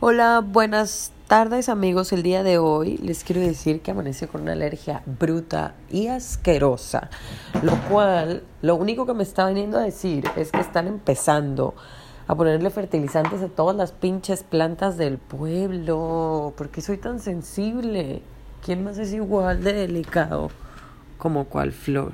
Hola, 0.00 0.44
buenas 0.46 1.10
tardes 1.26 1.68
amigos. 1.68 2.12
El 2.12 2.22
día 2.22 2.44
de 2.44 2.58
hoy 2.58 2.98
les 2.98 3.24
quiero 3.24 3.40
decir 3.40 3.80
que 3.80 3.90
amaneció 3.90 4.28
con 4.28 4.42
una 4.42 4.52
alergia 4.52 5.02
bruta 5.06 5.74
y 5.90 6.06
asquerosa, 6.06 7.10
lo 7.62 7.72
cual 7.90 8.44
lo 8.62 8.76
único 8.76 9.06
que 9.06 9.14
me 9.14 9.24
está 9.24 9.48
viniendo 9.48 9.76
a 9.76 9.82
decir 9.82 10.24
es 10.36 10.52
que 10.52 10.60
están 10.60 10.86
empezando 10.86 11.74
a 12.28 12.36
ponerle 12.36 12.70
fertilizantes 12.70 13.42
a 13.42 13.48
todas 13.48 13.74
las 13.74 13.90
pinches 13.90 14.44
plantas 14.44 14.96
del 14.98 15.18
pueblo. 15.18 16.54
¿Por 16.56 16.68
qué 16.68 16.80
soy 16.80 16.98
tan 16.98 17.18
sensible? 17.18 18.22
¿Quién 18.64 18.84
más 18.84 18.98
es 18.98 19.12
igual 19.12 19.64
de 19.64 19.72
delicado 19.72 20.52
como 21.18 21.46
cual 21.46 21.72
flor? 21.72 22.12